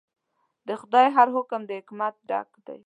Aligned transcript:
د 0.67 0.69
خدای 0.81 1.07
هر 1.15 1.27
حکم 1.35 1.61
د 1.65 1.71
حکمت 1.79 2.15
ډک 2.29 2.49
دی. 2.67 2.79